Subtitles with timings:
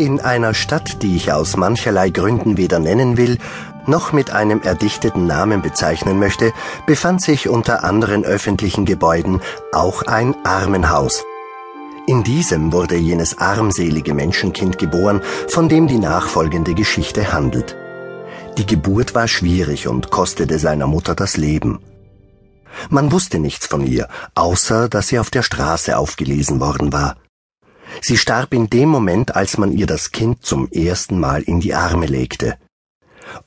[0.00, 3.36] In einer Stadt, die ich aus mancherlei Gründen weder nennen will,
[3.84, 6.54] noch mit einem erdichteten Namen bezeichnen möchte,
[6.86, 9.42] befand sich unter anderen öffentlichen Gebäuden
[9.74, 11.22] auch ein Armenhaus.
[12.06, 17.76] In diesem wurde jenes armselige Menschenkind geboren, von dem die nachfolgende Geschichte handelt.
[18.56, 21.78] Die Geburt war schwierig und kostete seiner Mutter das Leben.
[22.88, 27.16] Man wusste nichts von ihr, außer dass sie auf der Straße aufgelesen worden war.
[28.00, 31.74] Sie starb in dem Moment, als man ihr das Kind zum ersten Mal in die
[31.74, 32.56] Arme legte.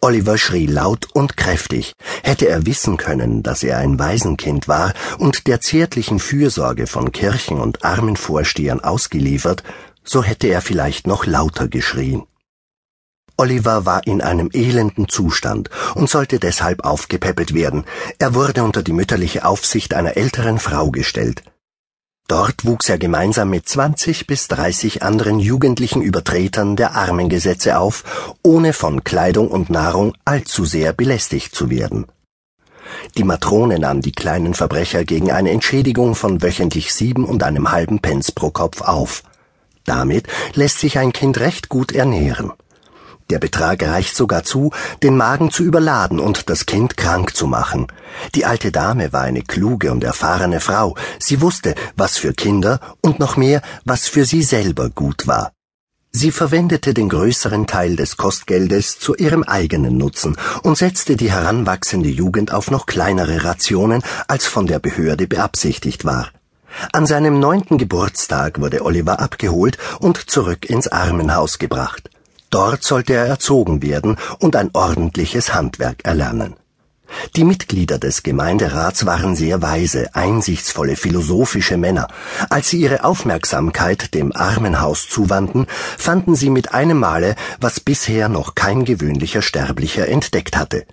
[0.02, 1.94] Oliver schrie laut und kräftig.
[2.24, 7.60] Hätte er wissen können, dass er ein Waisenkind war und der zärtlichen Fürsorge von Kirchen
[7.60, 9.64] und Armenvorstehern ausgeliefert,
[10.04, 12.24] so hätte er vielleicht noch lauter geschrien.
[13.36, 17.84] Oliver war in einem elenden Zustand und sollte deshalb aufgepäppelt werden.
[18.20, 21.44] Er wurde unter die mütterliche Aufsicht einer älteren Frau gestellt.
[22.28, 28.72] Dort wuchs er gemeinsam mit 20 bis 30 anderen jugendlichen Übertretern der Armengesetze auf, ohne
[28.72, 32.06] von Kleidung und Nahrung allzu sehr belästigt zu werden.
[33.18, 38.00] Die Matrone nahm die kleinen Verbrecher gegen eine Entschädigung von wöchentlich sieben und einem halben
[38.00, 39.24] Pence pro Kopf auf.
[39.84, 42.54] Damit lässt sich ein Kind recht gut ernähren.
[43.30, 44.72] Der Betrag reicht sogar zu,
[45.02, 47.88] den Magen zu überladen und das Kind krank zu machen.
[48.36, 50.96] Die alte Dame war eine kluge und erfahrene Frau.
[51.20, 55.52] Sie wusste, was für Kinder und noch mehr, was für sie selber gut war.
[56.16, 62.10] Sie verwendete den größeren Teil des Kostgeldes zu ihrem eigenen Nutzen und setzte die heranwachsende
[62.10, 66.30] Jugend auf noch kleinere Rationen, als von der Behörde beabsichtigt war.
[66.92, 72.12] An seinem neunten Geburtstag wurde Oliver abgeholt und zurück ins Armenhaus gebracht.
[72.54, 76.54] Dort sollte er erzogen werden und ein ordentliches Handwerk erlernen.
[77.36, 82.10] Die Mitglieder des Gemeinderats waren sehr weise, einsichtsvolle, philosophische Männer.
[82.52, 85.66] Als sie ihre Aufmerksamkeit dem Armenhaus zuwandten,
[85.98, 90.86] fanden sie mit einem Male, was bisher noch kein gewöhnlicher Sterblicher entdeckt hatte,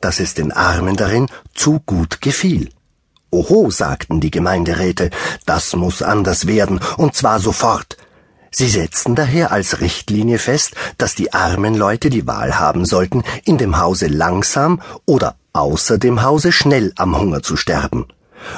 [0.00, 2.70] dass es den Armen darin zu gut gefiel.
[3.32, 5.10] Oho, sagten die Gemeinderäte,
[5.46, 7.97] das muss anders werden, und zwar sofort.
[8.50, 13.58] Sie setzten daher als Richtlinie fest, dass die armen Leute die Wahl haben sollten, in
[13.58, 18.06] dem Hause langsam oder außer dem Hause schnell am Hunger zu sterben.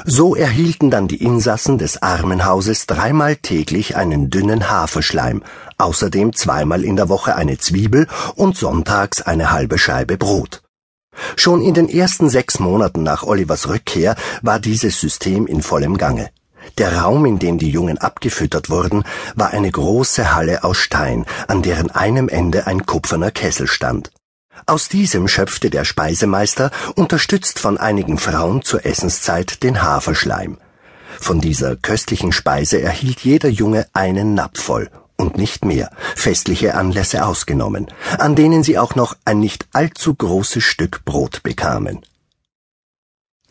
[0.05, 5.43] So erhielten dann die Insassen des Armenhauses dreimal täglich einen dünnen Haferschleim,
[5.79, 10.63] außerdem zweimal in der Woche eine Zwiebel und sonntags eine halbe Scheibe Brot.
[11.37, 16.31] Schon in den ersten sechs Monaten nach Olivers Rückkehr war dieses System in vollem Gange.
[16.79, 19.05] Der Raum, in dem die Jungen abgefüttert wurden,
[19.35, 24.11] war eine große Halle aus Stein, an deren einem Ende ein kupferner Kessel stand.
[24.67, 30.59] Aus diesem schöpfte der Speisemeister, unterstützt von einigen Frauen zur Essenszeit, den Haferschleim.
[31.19, 37.25] Von dieser köstlichen Speise erhielt jeder Junge einen Napf voll und nicht mehr, festliche Anlässe
[37.25, 37.89] ausgenommen,
[38.19, 42.01] an denen sie auch noch ein nicht allzu großes Stück Brot bekamen.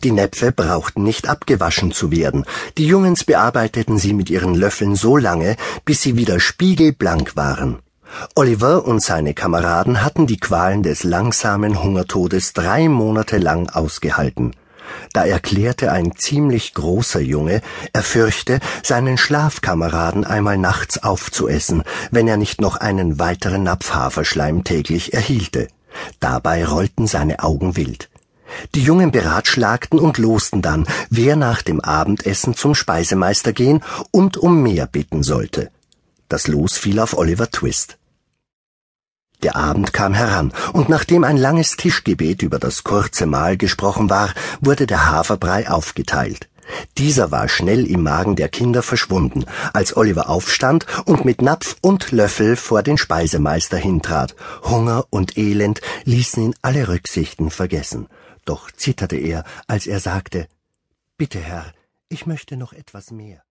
[0.03, 2.45] Die Näpfe brauchten nicht abgewaschen zu werden.
[2.77, 7.79] Die Jungens bearbeiteten sie mit ihren Löffeln so lange, bis sie wieder spiegelblank waren.
[8.35, 14.53] Oliver und seine Kameraden hatten die Qualen des langsamen Hungertodes drei Monate lang ausgehalten.
[15.13, 17.61] Da erklärte ein ziemlich großer Junge,
[17.93, 24.63] er fürchte, seinen Schlafkameraden einmal nachts aufzuessen, wenn er nicht noch einen weiteren Napf Haferschleim
[24.63, 25.67] täglich erhielte.
[26.19, 28.09] Dabei rollten seine Augen wild.
[28.75, 34.61] Die Jungen beratschlagten und losten dann, wer nach dem Abendessen zum Speisemeister gehen und um
[34.61, 35.71] mehr bitten sollte.
[36.27, 37.97] Das Los fiel auf Oliver Twist.
[39.41, 44.33] Der Abend kam heran, und nachdem ein langes Tischgebet über das kurze Mahl gesprochen war,
[44.59, 46.49] wurde der Haferbrei aufgeteilt.
[46.97, 52.11] Dieser war schnell im Magen der Kinder verschwunden, als Oliver aufstand und mit Napf und
[52.11, 54.35] Löffel vor den Speisemeister hintrat.
[54.63, 58.07] Hunger und Elend ließen ihn alle Rücksichten vergessen
[58.49, 60.47] doch zitterte er, als er sagte
[61.17, 61.71] Bitte, Herr,
[62.07, 63.43] ich möchte noch etwas mehr.